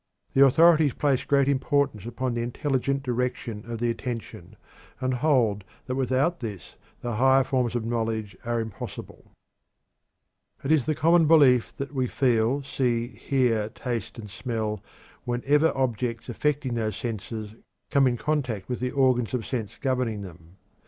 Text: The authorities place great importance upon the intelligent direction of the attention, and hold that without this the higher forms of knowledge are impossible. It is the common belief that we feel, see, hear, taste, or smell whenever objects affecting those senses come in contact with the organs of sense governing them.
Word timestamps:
The 0.33 0.43
authorities 0.43 0.93
place 0.93 1.23
great 1.23 1.47
importance 1.47 2.07
upon 2.07 2.33
the 2.33 2.41
intelligent 2.41 3.03
direction 3.03 3.63
of 3.67 3.77
the 3.77 3.91
attention, 3.91 4.55
and 4.99 5.13
hold 5.13 5.63
that 5.85 5.93
without 5.93 6.39
this 6.39 6.75
the 7.01 7.17
higher 7.17 7.43
forms 7.43 7.75
of 7.75 7.85
knowledge 7.85 8.35
are 8.43 8.59
impossible. 8.59 9.31
It 10.63 10.71
is 10.71 10.87
the 10.87 10.95
common 10.95 11.27
belief 11.27 11.71
that 11.77 11.93
we 11.93 12.07
feel, 12.07 12.63
see, 12.63 13.09
hear, 13.09 13.69
taste, 13.69 14.17
or 14.17 14.27
smell 14.27 14.81
whenever 15.23 15.71
objects 15.77 16.29
affecting 16.29 16.73
those 16.73 16.95
senses 16.95 17.53
come 17.91 18.07
in 18.07 18.17
contact 18.17 18.67
with 18.69 18.79
the 18.79 18.89
organs 18.89 19.35
of 19.35 19.45
sense 19.45 19.77
governing 19.79 20.21
them. 20.21 20.57